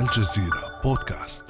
[0.00, 1.44] الجزيرة بودكاست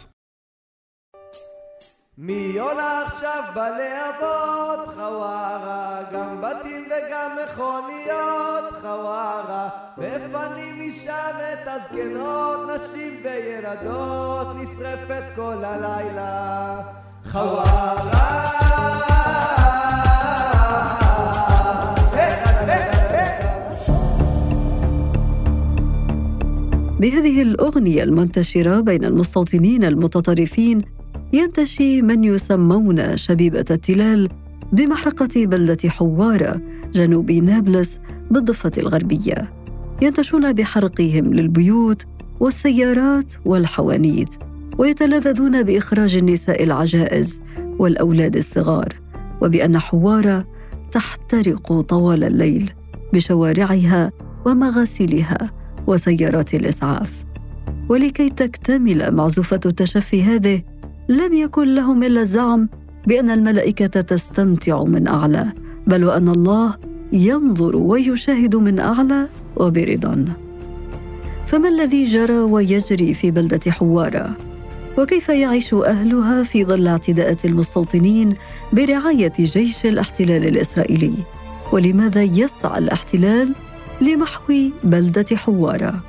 [2.19, 13.21] מי עולה עכשיו בלהבות חווארה גם בתים וגם מכוניות חווארה מפנים משם את הזקנות נשים
[13.25, 16.77] וילדות נשרפת כל הלילה
[17.30, 18.50] חווארה
[27.00, 30.81] بهذه الأغنية المنتشرة بين المستوطنين المتطرفين
[31.34, 34.30] ينتشي من يسمون شبيبة التلال
[34.71, 36.62] بمحرقة بلدة حوارة
[36.94, 37.99] جنوب نابلس
[38.31, 39.54] بالضفة الغربية.
[40.02, 42.05] ينتشون بحرقهم للبيوت
[42.40, 44.30] والسيارات والحوانيت
[44.77, 47.41] ويتلذذون بإخراج النساء العجائز
[47.80, 48.93] والأولاد الصغار
[49.41, 50.48] وبأن حوارة
[50.91, 52.71] تحترق طوال الليل
[53.13, 54.12] بشوارعها
[54.46, 55.52] ومغاسلها
[55.88, 57.25] وسيارات الإسعاف
[57.89, 60.62] ولكي تكتمل معزوفة التشفي هذه
[61.10, 62.70] لم يكن لهم إلا الزعم
[63.07, 65.45] بأن الملائكة تستمتع من أعلى
[65.87, 66.75] بل وأن الله
[67.13, 70.25] ينظر ويشاهد من أعلى وبرضا
[71.47, 74.31] فما الذي جرى ويجري في بلدة حوارة؟
[74.97, 78.35] وكيف يعيش أهلها في ظل اعتداءات المستوطنين
[78.73, 81.13] برعاية جيش الاحتلال الإسرائيلي؟
[81.71, 83.53] ولماذا يسعى الاحتلال
[84.01, 85.99] لمحو بلدة حوارة؟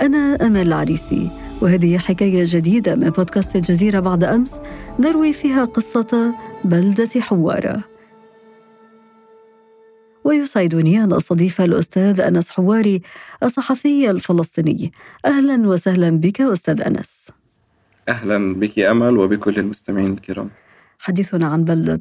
[0.00, 4.60] أنا أمل العريسي وهذه حكاية جديدة من بودكاست الجزيرة بعد أمس
[4.98, 6.34] نروي فيها قصة
[6.64, 7.84] بلدة حوارة.
[10.24, 13.02] ويسعدني أن أستضيف الأستاذ أنس حواري
[13.42, 14.92] الصحفي الفلسطيني.
[15.26, 17.28] أهلا وسهلا بك أستاذ أنس.
[18.08, 20.50] أهلا بك أمل وبكل المستمعين الكرام.
[20.98, 22.00] حديثنا عن بلدة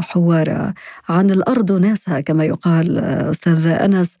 [0.00, 0.74] حوارة.
[1.08, 4.18] عن الأرض ناسها كما يقال أستاذ أنس.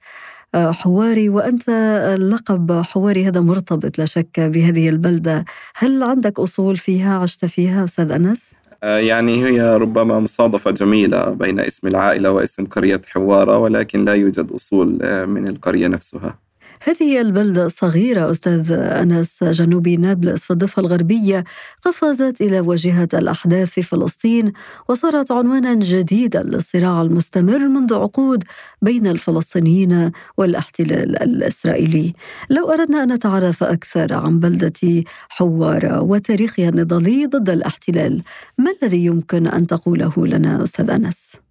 [0.54, 1.68] حواري وأنت
[2.14, 5.44] اللقب حواري هذا مرتبط لا شك بهذه البلدة.
[5.76, 8.50] هل عندك أصول فيها عشت فيها أستاذ أنس؟
[8.82, 14.98] يعني هي ربما مصادفة جميلة بين اسم العائلة واسم قرية حوارة ولكن لا يوجد أصول
[15.26, 16.38] من القرية نفسها.
[16.82, 21.44] هذه البلدة الصغيرة أستاذ أنس جنوب نابلس في الضفة الغربية
[21.82, 24.52] قفزت إلى واجهة الأحداث في فلسطين
[24.88, 28.44] وصارت عنوانا جديدا للصراع المستمر منذ عقود
[28.82, 32.12] بين الفلسطينيين والاحتلال الإسرائيلي
[32.50, 38.22] لو أردنا أن نتعرف أكثر عن بلدة حوارة وتاريخها النضالي ضد الاحتلال
[38.58, 41.47] ما الذي يمكن أن تقوله لنا أستاذ أنس؟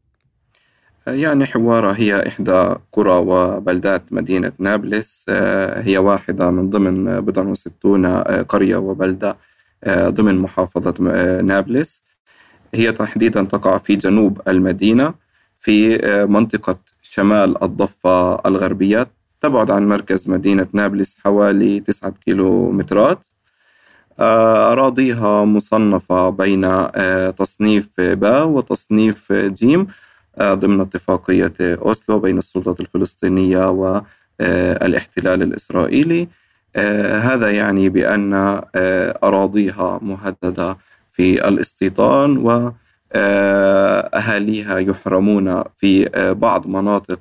[1.07, 8.06] يعني حوارة هي إحدى قرى وبلدات مدينة نابلس آه، هي واحدة من ضمن بضع وستون
[8.06, 9.38] آه، قرية وبلدة
[9.84, 10.94] آه، ضمن محافظة
[11.41, 12.03] نابلس.
[12.75, 15.13] هي تحديدا تقع في جنوب المدينة
[15.59, 15.97] في
[16.29, 19.07] منطقة شمال الضفة الغربية
[19.41, 23.28] تبعد عن مركز مدينة نابلس حوالي تسعة كيلومترات.
[24.19, 26.88] أراضيها مصنفة بين
[27.38, 29.88] تصنيف باء وتصنيف جيم.
[30.42, 36.28] ضمن اتفاقية أوسلو بين السلطة الفلسطينية والاحتلال الإسرائيلي.
[36.75, 40.78] آه، هذا يعني بأن آه، أراضيها مهددة
[41.14, 42.72] في الاستيطان و
[43.16, 46.09] أهاليها يحرمون في
[46.40, 47.20] بعض مناطق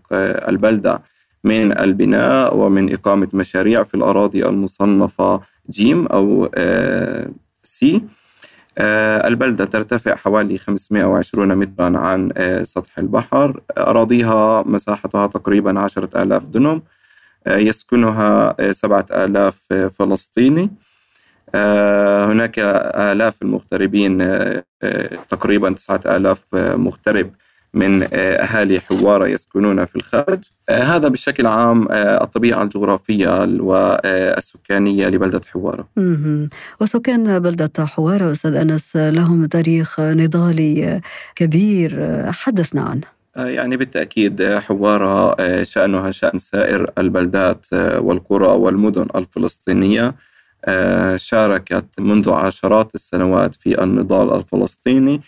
[0.49, 1.03] البلدة
[1.45, 5.41] من البناء ومن إقامة مشاريع في الأراضي المصنفة
[5.71, 6.49] جيم أو
[7.63, 7.97] سي.
[7.97, 8.01] آه،
[8.79, 13.61] البلدة ترتفع حوالي 520 مترا عن آه، سطح البحر.
[13.79, 16.83] أراضيها مساحتها تقريبا 10 آلاف دنم
[17.47, 19.65] آه، يسكنها 7000
[19.99, 20.71] فلسطيني.
[22.25, 24.19] هناك آلاف المغتربين
[25.29, 27.31] تقريبا 9000 مغترب.
[27.77, 30.45] من آه، أهالي حوارة يسكنون في الخارج.
[30.69, 33.29] آه، هذا بشكل عام آه، الطبيعة الجغرافية
[33.61, 35.89] والسكانية لبلدة حوارة.
[36.81, 41.01] وسكان بلدة حوارة أستاذ أنس لهم تاريخ نضالي
[41.35, 42.23] كبير.
[42.33, 43.17] حدثنا عنه.
[43.37, 50.15] يعني بالتأكيد حوارة شأنها شأن سائر البلدات والقرى والمدن الفلسطينية.
[51.17, 55.21] شاركت منذ عشرات السنوات في النضال الفلسطيني.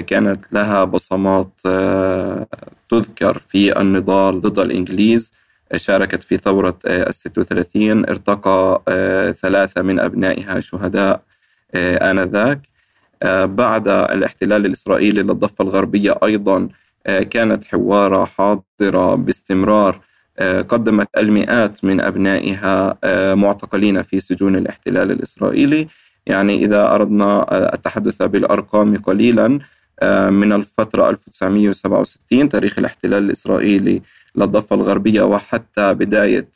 [0.00, 2.46] كانت لها بصمات آه،
[2.88, 5.32] تذكر في النضال ضد الإنجليز.
[5.76, 11.22] شاركت في ثورة آه، الست وثلاثين ارتقى آه، ثلاثة من أبنائها شهداء
[11.74, 12.60] آنذاك.
[13.44, 16.68] بعد الاحتلال الإسرائيلي للضفة الغربية أيضا
[17.30, 20.00] كانت حوارة حاضرة باستمرار.
[20.68, 22.98] قدمت المئات من أبنائها
[23.34, 25.88] معتقلين في سجون الاحتلال الإسرائيلي.
[26.26, 29.58] يعني إذا أردنا التحدث بالأرقام قليلا
[30.30, 34.02] من الفترة 1967 تاريخ الاحتلال الإسرائيلي
[34.36, 36.48] للضفة الغربية وحتى بداية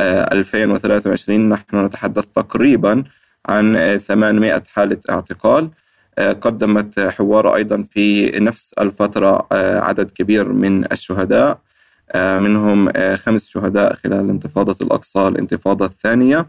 [0.00, 3.04] 2023 نحن نتحدث تقريبا
[3.46, 5.70] عن 800 حالة اعتقال.
[6.18, 11.58] قدمت حوار أيضا في نفس الفترة عدد كبير من الشهداء.
[12.16, 16.46] منهم خمس شهداء خلال انتفاضة الأقصى الانتفاضة الثانية.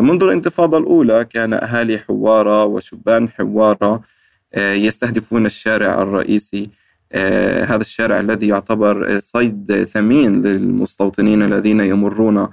[0.00, 4.02] منذ الانتفاضة الأولى كان أهالي حوارة وشبان حوارة
[4.56, 6.70] يستهدفون الشارع الرئيسي.
[7.64, 12.48] هذا الشارع الذي يعتبر صيد ثمين للمستوطنين الذين يمرون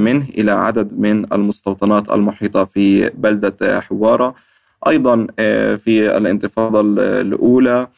[0.00, 4.34] منه إلى عدد من المستوطنات المحيطة في بلدة حوارة.
[4.88, 5.26] أيضا
[5.76, 6.80] في الانتفاضة
[7.20, 7.88] الأولى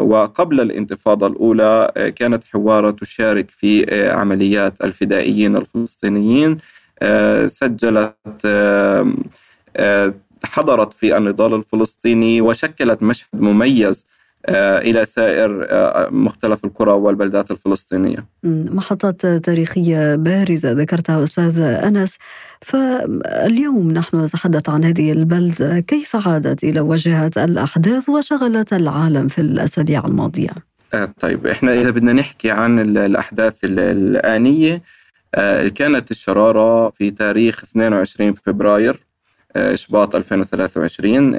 [0.00, 6.58] وقبل الانتفاضة الأولى كانت حوارة تشارك في عمليات الفدائيين الفلسطينيين.
[7.46, 8.46] سجلت
[10.44, 14.06] حضرت في النضال الفلسطيني وشكلت مشهد مميز
[14.46, 18.26] آه، إلى سائر آه، مختلف القرى والبلدات الفلسطينية.
[18.44, 22.16] محطات تاريخية بارزة ذكرتها أستاذ أنس
[22.60, 30.04] فاليوم نحن نتحدث عن هذه البلده كيف عادت إلى واجهه الأحداث وشغلت العالم في الأسابيع
[30.04, 30.50] الماضية.
[30.94, 34.82] آه، طيب إحنا إذا بدنا نحكي عن الأحداث الآنية
[35.74, 39.00] كانت الشرارة في تاريخ 22 فبراير
[39.74, 41.34] شباط 2023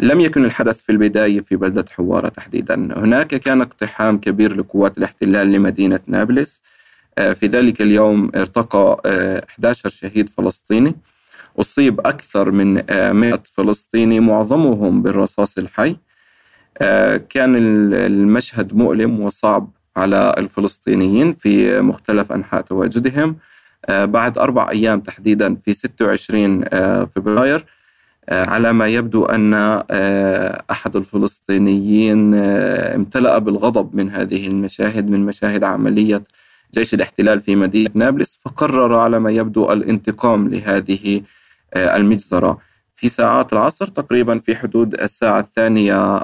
[0.00, 2.74] لم يكن الحدث في البداية في بلدة حوارة تحديدا.
[2.74, 6.62] هناك كان اقتحام كبير لقوات الاحتلال لمدينة نابلس.
[7.18, 9.00] آه، في ذلك اليوم ارتقى
[9.48, 10.96] 11 آه، شهيد فلسطيني.
[11.60, 12.82] أصيب أكثر من
[13.12, 15.96] 100 فلسطيني معظمهم بالرصاص الحي.
[16.78, 17.54] آه، كان
[17.94, 23.36] المشهد مؤلم وصعب على الفلسطينيين في مختلف أنحاء تواجدهم.
[23.88, 26.64] بعد أربع أيام تحديدا في 26
[27.06, 27.64] فبراير
[28.28, 35.64] آه، على ما يبدو آه، أحد الفلسطينيين آه، امتلأ بالغضب من هذه المشاهد من مشاهد
[35.64, 36.22] عملية
[36.74, 41.22] جيش الاحتلال في مدينة نابلس فقرر على ما يبدو الانتقام لهذه
[41.76, 42.58] المجزرة.
[42.94, 46.18] في ساعات العصر تقريبا في حدود الساعة الثانية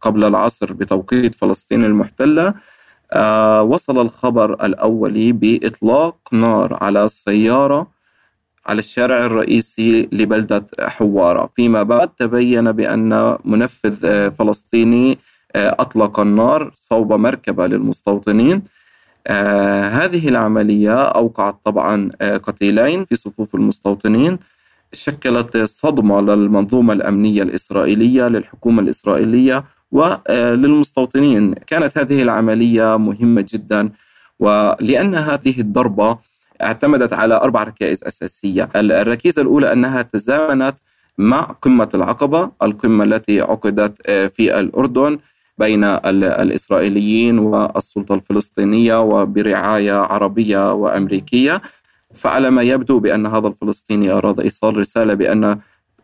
[0.00, 2.54] قبل العصر بتوقيت فلسطين المحتلة
[3.62, 7.86] وصل الخبر الاولي بإطلاق نار على السيارة
[8.66, 11.50] على الشارع الرئيسي لبلدة حوارة.
[11.56, 15.18] فيما بعد تبين بأن منفذ آه، فلسطيني
[15.56, 18.62] آه، أطلق النار صوب مركبة للمستوطنين.
[19.26, 24.38] آه، هذه العملية أوقعت طبعا قتيلين في صفوف المستوطنين.
[24.92, 33.90] شكلت صدمة للمنظومة الأمنية الإسرائيلية للحكومة الإسرائيلية وللمستوطنين كانت هذه العملية مهمة جدا
[34.40, 36.18] ولأن هذه الضربة
[36.62, 38.68] اعتمدت على أربع ركائز أساسية.
[38.76, 40.74] الركيزة الأولى أنها تزامنت
[41.18, 45.18] مع قمة العقبة القمة التي عقدت آه، في الأردن
[45.58, 51.62] بين الإسرائيليين والسلطة الفلسطينية وبرعاية عربية وأمريكية.
[52.14, 55.58] فعلى ما يبدو بأن هذا الفلسطيني أراد إيصال رسالة بأن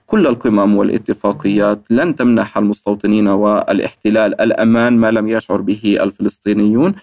[0.08, 6.94] كل القمم والاتفاقيات لن تمنح المستوطنين والاحتلال الأمان ما لم يشعر به الفلسطينيون.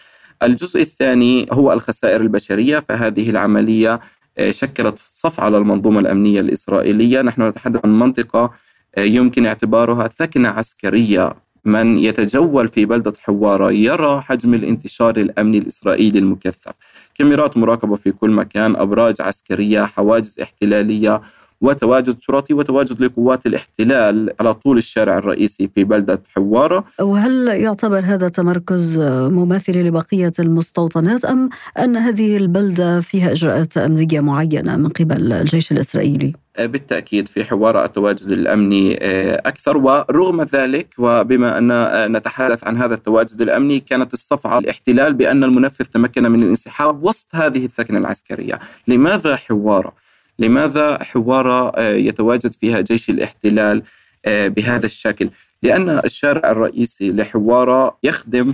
[0.43, 3.99] الجزء الثاني هو الخسائر البشرية فهذه العملية
[4.37, 7.21] آه، شكلت صف على المنظومة الأمنية الإسرائيلية.
[7.21, 8.51] نحن نتحدث عن منطقة
[8.95, 11.33] آه، يمكن اعتبارها ثكنة عسكرية.
[11.65, 16.73] من يتجول في بلدة حوارة يرى حجم الانتشار الأمني الإسرائيلي المكثف.
[17.15, 21.21] كاميرات مراقبة في كل مكان أبراج عسكرية حواجز احتلالية
[21.61, 28.27] وتواجد شرطي وتواجد لقوات الاحتلال على طول الشارع الرئيسي في بلدة حوارة وهل يعتبر هذا
[28.27, 28.99] تمركز
[29.31, 36.33] مماثل لبقية المستوطنات أم أن هذه البلدة فيها إجراءات أمنية معينة من قبل الجيش الإسرائيلي؟
[36.59, 43.41] بالتأكيد في حوار التواجد الأمني آه، أكثر ورغم ذلك وبما أن نتحدث عن هذا التواجد
[43.41, 50.04] الأمني كانت الصفعة الاحتلال بأن المنفذ تمكن من الانسحاب وسط هذه الثكنة العسكرية لماذا حوارة؟
[50.39, 53.83] لماذا حوارة آه، يتواجد فيها جيش الاحتلال
[54.25, 55.29] آه، بهذا الشكل؟
[55.63, 58.53] لأن الشارع الرئيسي لحوارة يخدم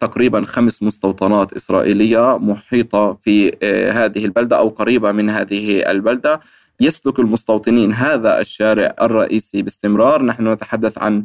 [0.00, 6.40] تقريبا خمس مستوطنات إسرائيلية محيطة في آه، هذه البلدة أو قريبة من هذه البلدة.
[6.80, 10.22] يسلك المستوطنين هذا الشارع الرئيسي باستمرار.
[10.22, 11.24] نحن نتحدث عن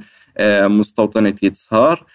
[0.69, 2.05] مستوطنة يتسهار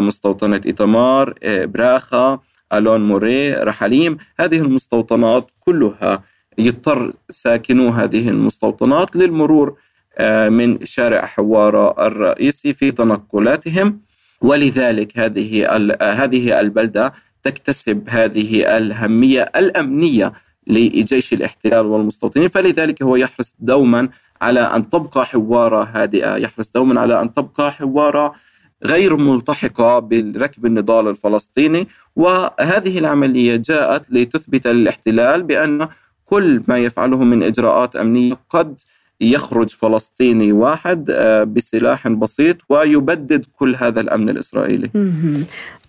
[0.00, 2.40] مستوطنة إيتمار براخة
[2.72, 4.18] ألون موري رحليم.
[4.40, 6.22] هذه المستوطنات كلها
[6.58, 9.76] يضطر ساكنو هذه المستوطنات للمرور
[10.18, 14.00] آه، من شارع حوارة الرئيسي في تنقلاتهم.
[14.40, 15.66] ولذلك هذه
[16.02, 20.32] هذه البلدة تكتسب هذه الأهمية الأمنية
[20.66, 22.48] لجيش الاحتلال والمستوطنين.
[22.48, 24.08] فلذلك هو يحرص دوما
[24.42, 28.34] على أن تبقى حوارة هادئة يحرص دوما على أن تبقى حوارة
[28.84, 31.88] غير ملتحقة بركب النضال الفلسطيني.
[32.16, 35.88] وهذه العملية جاءت لتثبت للاحتلال بأن
[36.24, 38.80] كل ما يفعله من إجراءات أمنية قد
[39.20, 44.90] يخرج فلسطيني واحد آه، بسلاح بسيط ويبدد كل هذا الأمن الإسرائيلي.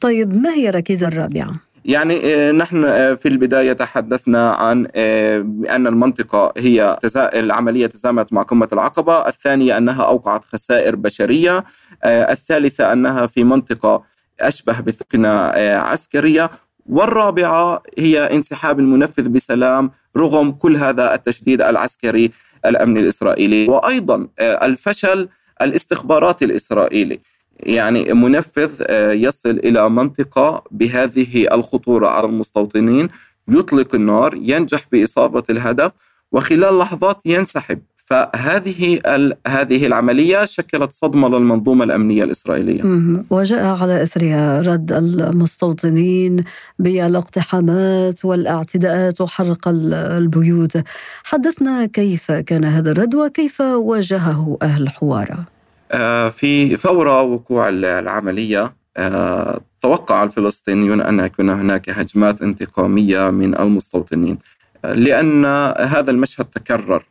[0.02, 6.54] طيب ما هي الركيزه الرابعة؟ يعني آه، نحن آه، في البداية تحدثنا عن ان المنطقة
[6.58, 11.64] هي العملية تزامنت مع قمة العقبة، الثانية أنها أوقعت خسائر بشرية،
[12.06, 14.04] الثالثة أنها في منطقة
[14.40, 15.30] أشبه بثكنه
[15.78, 16.50] عسكرية،
[16.86, 22.32] والرابعة هي انسحاب المنفذ بسلام رغم كل هذا التشديد العسكري
[22.66, 25.30] الامن الإسرائيلي وأيضا آه، الفشل
[25.62, 27.20] الاستخباراتي الإسرائيلي.
[27.60, 33.10] يعني منفذ آه، يصل إلى منطقة بهذه الخطورة على المستوطنين
[33.48, 35.92] يطلق النار ينجح بإصابة الهدف
[36.32, 39.00] وخلال لحظات ينسحب فهذه
[39.48, 42.82] هذه العملية شكلت صدمة للمنظومة الأمنية الإسرائيلية.
[43.30, 46.44] وجاء على إثرها رد المستوطنين
[46.80, 50.78] بالاقتحامات والاعتداءات وحرق البيوت.
[51.24, 55.46] حدثنا كيف كان هذا الرد وكيف واجهه أهل حواره؟
[55.92, 64.38] آه، في فور وقوع العملية آه، توقع الفلسطينيون أن يكون هناك هجمات انتقامية من المستوطنين
[64.86, 65.46] آه، لأن
[65.80, 67.04] هذا المشهد تكرر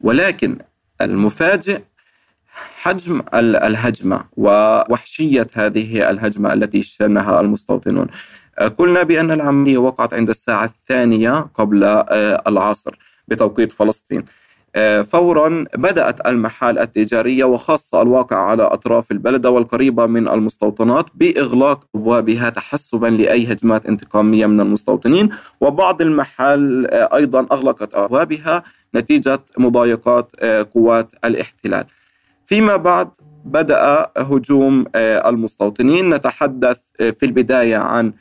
[0.00, 0.58] ولكن
[1.00, 1.80] المفاجئ
[2.82, 8.06] حجم الهجمة ووحشية هذه الهجمة التي شنها المستوطنون.
[8.78, 14.24] قلنا بأن العملية وقعت عند الساعة الثانية قبل آه، العصر بتوقيت فلسطين.
[14.76, 22.50] آه، فورا بدأت المحال التجارية وخاصة الواقع على أطراف البلدة والقريبة من المستوطنات بإغلاق أبوابها
[22.50, 25.28] تحسبا لأي هجمات انتقامية من المستوطنين.
[25.60, 28.62] وبعض المحال آه، أيضا أغلقت أبوابها.
[28.98, 31.84] نتيجة مضايقات آه، قوات الاحتلال.
[32.46, 33.08] فيما بعد
[33.44, 36.14] بدأ هجوم المستوطنين.
[36.14, 38.12] نتحدث في البداية عن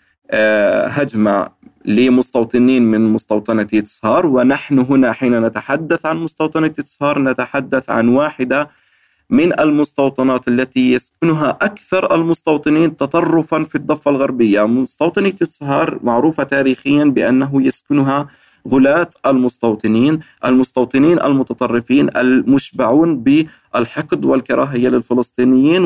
[0.88, 1.50] هجمة
[1.86, 8.70] لمستوطنين من مستوطنة يتسهار ونحن هنا حين نتحدث عن مستوطنة يتسهار نتحدث عن واحدة
[9.30, 14.68] من المستوطنات التي يسكنها أكثر المستوطنين تطرفا في الضفة الغربية.
[14.68, 18.28] مستوطنة يتسهار معروفة تاريخيا بأنه يسكنها
[18.72, 25.84] غلاة المستوطنين المستوطنين المتطرفين المشبعون بالحقد والكراهية للفلسطينيين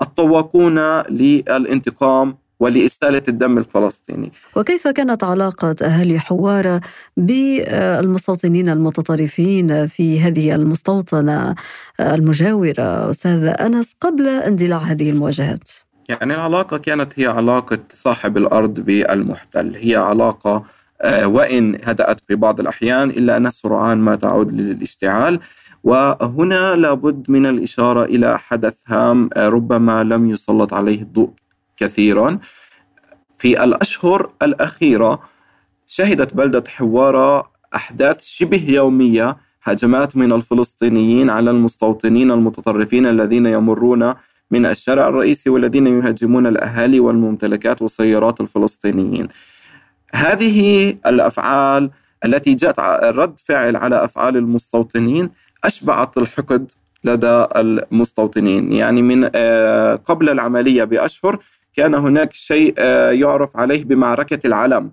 [0.00, 6.80] والطواقون للانتقام ولإسالة الدم الفلسطيني وكيف كانت علاقة أهالي حوارة
[7.16, 11.54] بالمستوطنين المتطرفين في هذه المستوطنة
[12.00, 15.68] المجاورة أستاذ أنس قبل اندلاع هذه المواجهات؟
[16.08, 20.64] يعني العلاقة كانت هي علاقة صاحب الأرض بالمحتل هي علاقة
[21.04, 25.40] وإن هدأت في بعض الأحيان إلا أنها سرعان ما تعود للاشتعال.
[25.84, 31.30] وهنا لابد من الإشارة إلى حدث هام آه، ربما لم يسلط عليه الضوء
[31.76, 32.38] كثيرا.
[33.38, 35.20] في الأشهر الأخيرة
[35.86, 44.14] شهدت بلدة حوارة أحداث شبه يومية هجمات من الفلسطينيين على المستوطنين المتطرفين الذين يمرون
[44.50, 49.28] من الشارع الرئيسي والذين يهاجمون الأهالي والممتلكات والسيارات الفلسطينيين.
[50.14, 51.90] هذه الأفعال
[52.24, 55.30] التي جاءت رد فعل على أفعال المستوطنين
[55.64, 56.72] أشبعت الحقد
[57.04, 58.72] لدى المستوطنين.
[58.72, 61.38] يعني من آه، قبل العملية بأشهر
[61.76, 64.90] كان هناك شيء آه، يعرف عليه بمعركة العلم.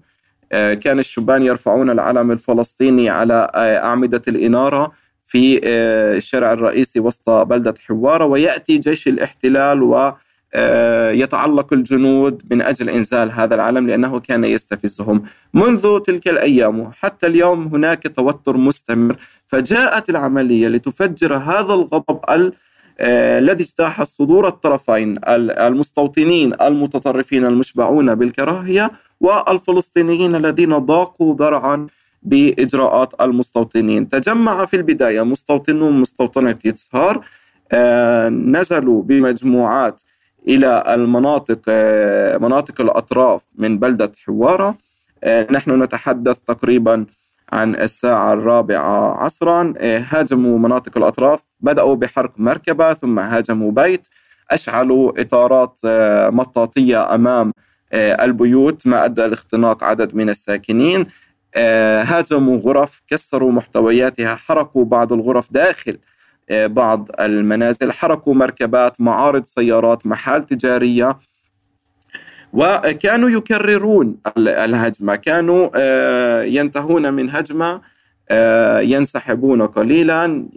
[0.52, 4.92] آه، كان الشبان يرفعون العلم الفلسطيني على أعمدة الإنارة
[5.28, 5.68] في
[6.18, 10.14] الشارع الرئيسي وسط بلدة حوارة ويأتي جيش الاحتلال و
[11.14, 15.24] يتعلق الجنود من أجل إنزال هذا العلم لأنه كان يستفزهم.
[15.54, 19.16] منذ تلك الأيام حتى اليوم هناك توتر مستمر
[19.48, 22.20] فجاءت العملية لتفجر هذا الغضب
[23.00, 28.92] آه، الذي اجتاح صدور الطرفين المستوطنين المتطرفين المشبعون بالكراهية
[29.22, 31.88] والفلسطينيين الذين ضاقوا ذرعا
[32.24, 34.10] بإجراءات المستوطنين.
[34.10, 37.26] تجمع في البداية مستوطنون مستوطنة يتسهار
[37.72, 40.02] آه، نزلوا بمجموعات
[40.48, 44.76] إلى المناطق آه، مناطق الأطراف من بلدة حوارة.
[45.52, 47.06] نحن نتحدث تقريبا
[47.54, 49.74] عن الساعة الرابعة عصرا.
[49.78, 54.08] إيه، هاجموا مناطق الأطراف بدأوا بحرق مركبة ثم هاجموا بيت.
[54.52, 55.80] أشعلوا إطارات
[56.34, 57.54] مطاطية أمام
[57.94, 61.06] البيوت ما أدى لاختناق عدد من الساكنين.
[61.56, 65.98] هاجموا غرف كسروا محتوياتها حرقوا بعض الغرف داخل.
[66.52, 67.92] بعض المنازل.
[67.92, 71.18] حرقوا مركبات معارض سيارات محال تجارية
[72.54, 75.16] وكانوا يكررون الهجمة.
[75.16, 77.82] كانوا آه، ينتهون من هجمة
[78.30, 80.48] آه، ينسحبون قليلا.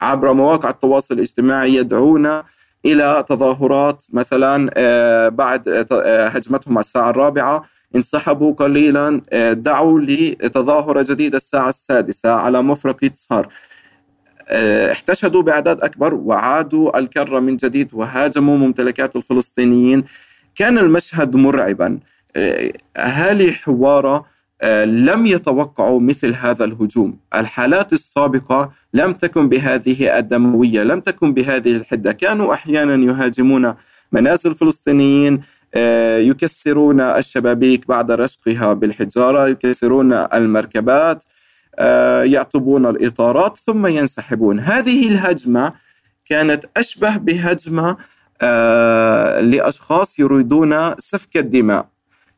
[0.00, 2.42] عبر مواقع التواصل الاجتماعي يدعون
[2.84, 4.04] إلى تظاهرات.
[4.12, 7.64] مثلا آه، بعد آه، هجمتهم الساعة الرابعة
[7.96, 9.20] انسحبوا قليلا.
[9.52, 13.48] دعوا لتظاهرة جديدة الساعة السادسة على مفرق يتسهر
[14.92, 20.04] احتشدوا بأعداد أكبر وعادوا الكرة من جديد وهاجموا ممتلكات الفلسطينيين.
[20.54, 21.98] كان المشهد مرعبا.
[22.96, 27.18] أهالي حوارة آه، لم يتوقعوا مثل هذا الهجوم.
[27.34, 32.12] الحالات السابقة لم تكن بهذه الدموية لم تكن بهذه الحدة.
[32.12, 33.74] كانوا أحيانا يهاجمون
[34.12, 35.40] منازل الفلسطينيين
[35.74, 41.24] آه، يكسرون الشبابيك بعد رشقها بالحجارة يكسرون المركبات.
[41.24, 41.43] آه،
[42.24, 44.60] يعطبون الإطارات ثم ينسحبون.
[44.60, 45.72] هذه الهجمة
[46.24, 47.96] كانت أشبه بهجمة
[49.40, 51.86] لأشخاص يريدون سفك الدماء.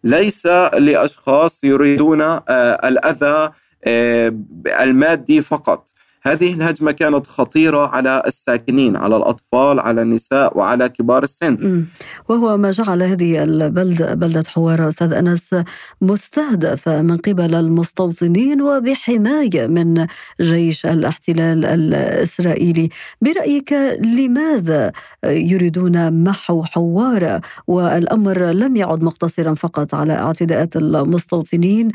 [0.04, 2.40] ليس لأشخاص يريدون آه،
[2.88, 3.52] الأذى
[3.84, 4.34] آه،
[4.66, 5.88] المادي فقط.
[6.26, 11.85] هذه الهجمة كانت خطيرة على الساكنين على الأطفال على النساء وعلى كبار السن.
[12.28, 15.54] وهو ما جعل هذه البلدة بلدة حوارة أستاذ أنس
[16.00, 20.06] مستهدفة من قبل المستوطنين وبحماية من
[20.40, 22.88] جيش الاحتلال الإسرائيلي.
[23.21, 24.92] برأيك لماذا
[25.25, 31.92] يريدون محو حوارة والأمر لم يعد مقتصرا فقط على اعتداءات المستوطنين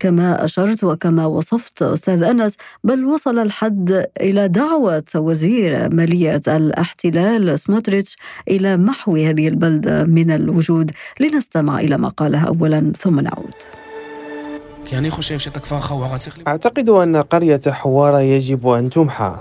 [0.00, 7.58] كما أشرت وكما وصفت أستاذ أنس بل وصل الحال حد إلى دعوة وزير مالية الاحتلال
[7.58, 8.16] سموتريتش
[8.48, 10.90] إلى محو هذه البلدة من الوجود
[11.20, 13.54] لنستمع إلى ما قاله أولا ثم نعود.
[16.48, 19.38] أعتقد أن قرية حوارة يجب أن تمحى.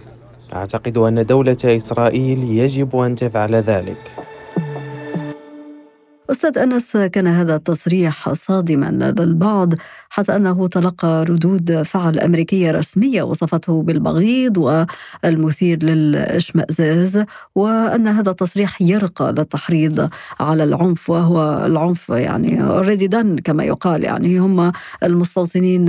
[0.53, 3.97] أعتقد أن دولة إسرائيل يجب أن تفعل ذلك.
[6.31, 9.73] أستاذ أنس كان هذا التصريح صادما للبعض
[10.09, 17.23] حتى أنه تلقى ردود فعل أمريكية رسمية وصفته بالبغيض والمثير للإشمئزاز
[17.55, 20.09] وأن هذا التصريح يرقى للتحريض
[20.39, 24.03] على العنف وهو العنف يعني اوريدي دن كما يقال.
[24.03, 24.71] يعني هم
[25.03, 25.87] المستوطنين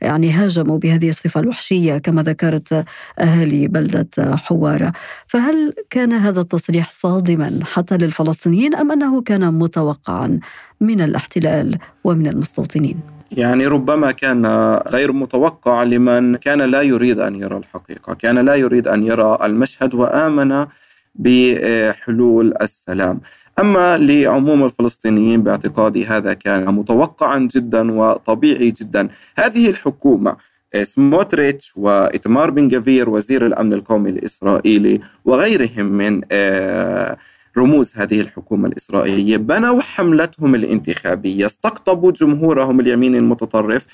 [0.00, 2.84] يعني هاجموا بهذه الصفة الوحشية كما ذكرت
[3.18, 4.92] أهالي بلدة حوارة.
[5.26, 10.40] فهل كان هذا التصريح صادما حتى للفلسطينيين أم أنه كان متوقعا
[10.80, 13.00] من الاحتلال ومن المستوطنين
[13.32, 14.46] يعني ربما كان
[14.88, 19.94] غير متوقع لمن كان لا يريد أن يرى الحقيقة، كان لا يريد أن يرى المشهد
[19.94, 20.66] وآمن
[21.14, 23.20] بحلول السلام.
[23.58, 29.08] أما لعموم الفلسطينيين باعتقادي هذا كان متوقعا جدا وطبيعي جدا.
[29.36, 30.36] هذه الحكومة
[30.82, 37.16] سموتريتش وإتمار بن جفير وزير الأمن القومي الإسرائيلي وغيرهم من آه
[37.58, 39.36] رموز هذه الحكومة الإسرائيلية.
[39.36, 41.46] بنوا حملتهم الانتخابية.
[41.46, 43.86] استقطبوا جمهورهم اليمين المتطرف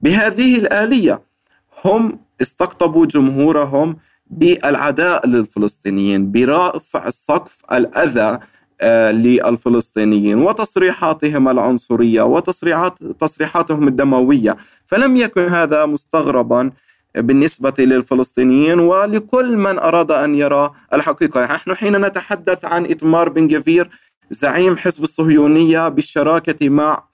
[0.00, 1.20] بهذه الآلية.
[1.84, 8.38] هم استقطبوا جمهورهم بالعداء للفلسطينيين برفع سقف الأذى
[8.80, 14.56] آه، للفلسطينيين وتصريحاتهم العنصرية وتصريحات تصريحاتهم الدموية.
[14.86, 16.70] فلم يكن هذا مستغربا
[17.16, 21.44] بالنسبة للفلسطينيين ولكل من أراد أن يرى الحقيقة.
[21.44, 23.90] نحن حين نتحدث عن إتمار بن جفير
[24.30, 27.04] زعيم حزب الصهيونية بالشراكة مع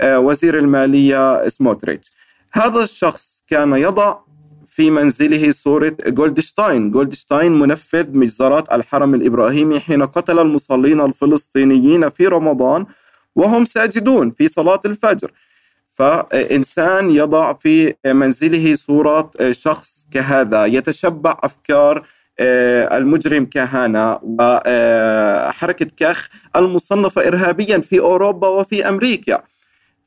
[0.00, 2.12] آه، وزير المالية سموتريتش.
[2.52, 4.16] هذا الشخص كان يضع
[4.66, 6.90] في منزله صورة جولدشتاين.
[6.90, 12.86] جولدشتاين منفذ مجزرة الحرم الإبراهيمي حين قتل المصلين الفلسطينيين في رمضان
[13.36, 15.30] وهم ساجدون في صلاة الفجر.
[15.94, 22.06] فإنسان يضع في منزله صورة شخص كهذا يتشبع أفكار
[22.38, 29.42] آه، المجرم كهانا وحركة كاخ المصنفة إرهابيا في أوروبا وفي أمريكا.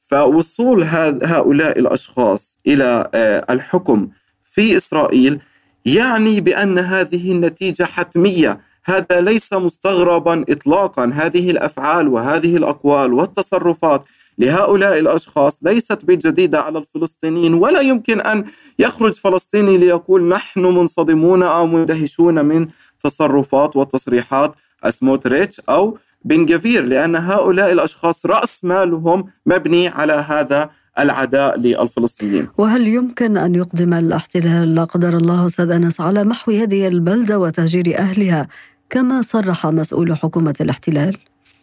[0.08, 0.84] فوصول
[1.24, 4.10] هؤلاء الأشخاص إلى آه، الحكم
[4.44, 5.40] في إسرائيل
[5.86, 8.60] يعني بأن هذه النتيجة حتمية.
[8.86, 11.12] هذا ليس مستغربا إطلاقا.
[11.14, 14.06] هذه الأفعال وهذه الأقوال والتصرفات
[14.38, 18.46] لهؤلاء الأشخاص ليست بجديدة على الفلسطينيين ولا يمكن أن
[18.80, 22.68] يخرج فلسطيني ليقول نحن منصدمون أو مندهشون من
[23.04, 24.56] تصرفات وتصريحات
[24.90, 30.70] سموتريتش أو بن جفير لأن هؤلاء الأشخاص رأس مالهم مبني على هذا
[31.00, 36.88] العداء للفلسطينيين وهل يمكن أن يقدم الاحتلال لا قدر الله أستاذ أنس على محو هذه
[36.88, 38.48] البلدة وتهجير أهلها
[38.90, 41.18] كما صرح مسؤول حكومة الاحتلال؟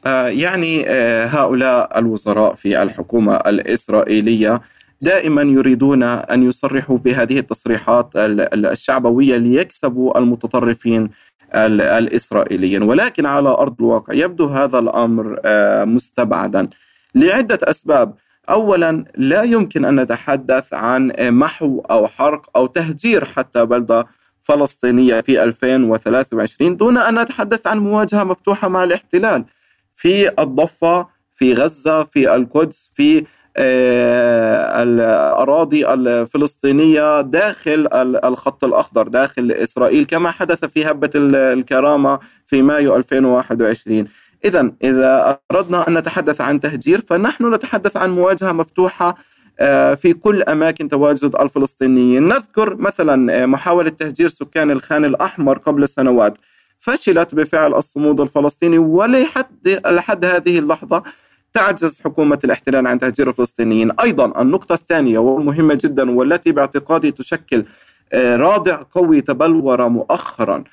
[0.07, 4.61] آه، يعني آه، هؤلاء الوزراء في الحكومة الإسرائيلية
[5.01, 11.11] دائما يريدون أن يصرحوا بهذه التصريحات الشعبوية ليكسبوا المتطرفين
[11.55, 12.83] الإسرائيليين.
[12.83, 16.69] ولكن على أرض الواقع يبدو هذا الأمر آه، مستبعدا.
[17.15, 18.15] لعدة أسباب.
[18.51, 24.07] اولا لا يمكن أن نتحدث عن محو أو حرق أو تهجير حتى بلدة
[24.43, 29.45] فلسطينية في 2023 دون أن نتحدث عن مواجهة مفتوحة مع الاحتلال.
[29.95, 33.25] في الضفة في غزة في القدس في
[33.57, 37.89] آه، الأراضي الفلسطينية داخل
[38.25, 44.09] الخط الأخضر داخل إسرائيل كما حدث في هبة الكرامة في مايو 2021
[44.45, 49.17] إذا إذا أردنا أن نتحدث عن تهجير فنحن نتحدث عن مواجهة مفتوحة
[49.59, 52.29] آه، في كل أماكن تواجد الفلسطينيين.
[52.29, 56.39] نذكر مثلا آه، محاولة تهجير سكان الخان الأحمر قبل سنوات
[56.85, 61.03] فشلت بفعل الصمود الفلسطيني ولحد لحد هذه اللحظة
[61.53, 63.91] تعجز حكومة الاحتلال عن تهجير الفلسطينيين.
[64.01, 67.65] أيضا النقطة الثانية والمهمة جدا والتي باعتقادي تشكل
[68.13, 70.65] آه، رادع قوي تبلور مؤخرا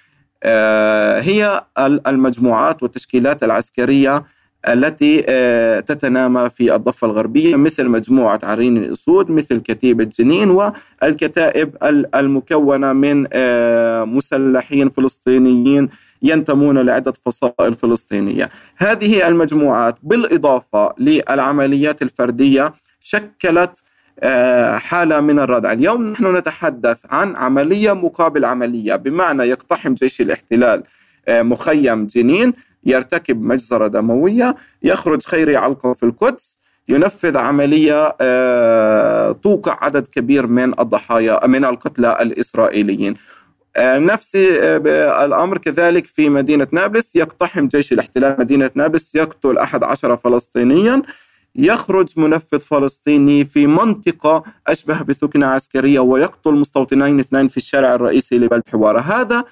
[1.20, 1.64] هي
[2.08, 4.24] المجموعات والتشكيلات العسكرية
[4.68, 11.78] التي آه، تتنامى في الضفة الغربية مثل مجموعة عرين الأسود مثل كتيبة جنين والكتائب
[12.16, 15.90] المكونة من آه، مسلحين فلسطينيين
[16.24, 18.50] ينتمون لعدة فصائل فلسطينية.
[18.78, 23.84] هذه المجموعات بالإضافة للعمليات الفردية شكلت
[24.20, 25.72] آه، حالة من الردع.
[25.72, 30.84] اليوم نحن نتحدث عن عملية مقابل عملية بمعنى يقتحم جيش الاحتلال
[31.30, 32.54] مخيم جنين.
[32.84, 40.80] يرتكب مجزرة دموية يخرج خيري علقة في القدس ينفذ عملية آه، توقع عدد كبير من
[40.80, 43.14] الضحايا من القتلى الإسرائيليين.
[43.76, 49.84] آه، نفس آه، الأمر كذلك في مدينة نابلس يقتحم جيش الاحتلال مدينة نابلس يقتل أحد
[49.84, 51.02] عشر فلسطينيا
[51.56, 58.64] يخرج منفذ فلسطيني في منطقة أشبه بثكنة عسكرية ويقتل مستوطنين اثنين في الشارع الرئيسي لبلد
[58.72, 59.00] حوارة.
[59.00, 59.44] هذا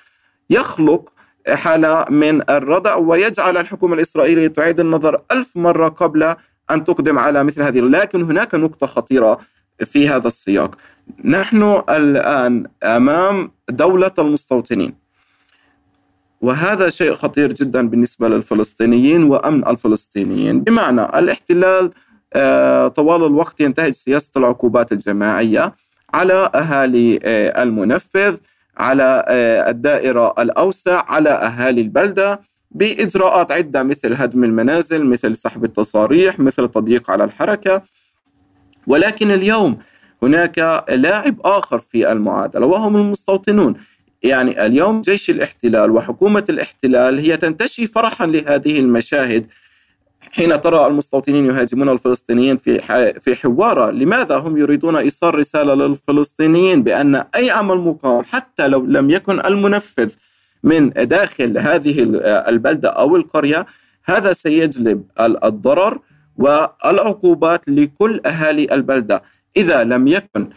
[0.49, 1.13] يخلق
[1.47, 6.35] حالة من الردع ويجعل الحكومة الإسرائيلية تعيد النظر ألف مرة قبل
[6.71, 9.39] أن تقدم على مثل هذه لكن هناك نقطة خطيرة
[9.85, 10.75] في هذا السياق.
[11.23, 14.93] نحن الآن أمام دولة المستوطنين
[16.41, 20.59] وهذا شيء خطير جدا بالنسبة للفلسطينيين وأمن الفلسطينيين.
[20.61, 21.91] بمعنى الاحتلال
[22.33, 25.73] آه، طوال الوقت ينتهج سياسة العقوبات الجماعية
[26.13, 28.37] على أهالي آه، المنفذ.
[28.79, 36.39] على آه، الدائرة الأوسع على أهالي البلدة بإجراءات عدة مثل هدم المنازل مثل سحب التصاريح
[36.39, 37.81] مثل التضييق على الحركة.
[38.87, 39.77] ولكن اليوم
[40.23, 43.75] هناك لاعب آخر في المعادلة وهم المستوطنون.
[44.23, 49.47] يعني اليوم جيش الاحتلال وحكومة الاحتلال هي تنتشي فرحا لهذه المشاهد
[50.31, 52.79] حين ترى المستوطنين يهاجمون الفلسطينيين في
[53.19, 59.09] في حوارة، لماذا هم يريدون إيصال رسالة للفلسطينيين بأن أي عمل مقاوم حتى لو لم
[59.09, 60.13] يكن المنفذ
[60.63, 62.03] من داخل هذه
[62.49, 63.65] البلدة أو القرية
[64.05, 65.99] هذا سيجلب الضرر
[66.37, 69.23] والعقوبات لكل أهالي البلدة،
[69.57, 70.49] إذا لم يكن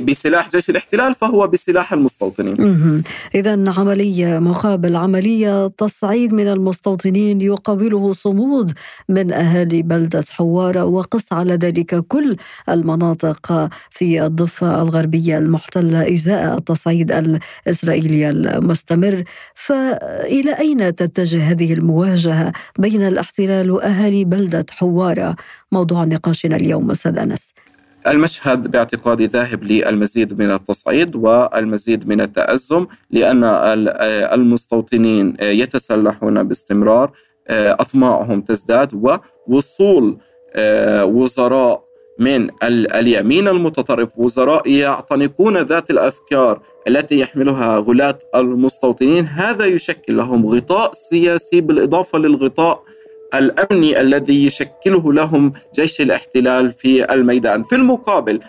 [0.00, 3.02] بسلاح جيش الاحتلال فهو بسلاح المستوطنين.
[3.34, 8.72] إذا عملية مقابل عملية تصعيد من المستوطنين يقابله صمود
[9.08, 12.36] من أهالي بلدة حوارة وقص على ذلك كل
[12.68, 19.24] المناطق في الضفة الغربية المحتلة إزاء التصعيد الإسرائيلي المستمر.
[19.54, 25.36] فإلى أين تتجه هذه المواجهة بين الاحتلال وأهالي بلدة حوارة؟
[25.72, 27.54] موضوع نقاشنا اليوم أستاذ أنس.
[28.06, 33.44] المشهد باعتقادي ذاهب للمزيد من التصعيد والمزيد من التأزم لأن
[34.34, 37.12] المستوطنين يتسلحون باستمرار
[37.50, 40.18] أطماعهم تزداد ووصول
[41.02, 41.84] وزراء
[42.18, 49.26] من اليمين المتطرف وزراء يعتنقون ذات الأفكار التي يحملها غلاة المستوطنين.
[49.26, 52.82] هذا يشكل لهم غطاء سياسي بالإضافة للغطاء
[53.38, 58.40] الامني الذي يشكله لهم جيش الاحتلال في الميدان في المقابل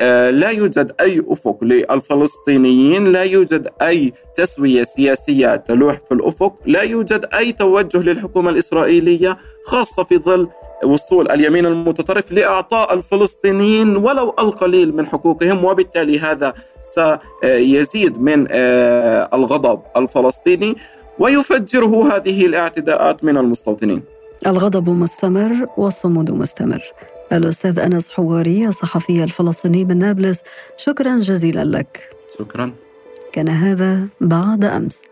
[0.00, 6.82] آه، لا يوجد أي أفق للفلسطينيين، لا يوجد أي تسوية سياسية تلوح في الأفق، لا
[6.82, 10.48] يوجد أي توجه للحكومة الإسرائيلية خاصة في ظل
[10.84, 19.80] وصول اليمين المتطرف لإعطاء الفلسطينيين ولو القليل من حقوقهم وبالتالي هذا سيزيد من آه، الغضب
[19.96, 20.76] الفلسطيني
[21.18, 24.15] ويفجره هذه الاعتداءات من المستوطنين.
[24.46, 26.82] الغضب مستمر والصمود مستمر.
[27.32, 30.40] الأستاذ أنس حواري الصحفي الفلسطيني من نابلس
[30.76, 32.10] شكرا جزيلا لك.
[32.38, 32.72] شكرا.
[33.32, 35.02] كان هذا بعد أمس.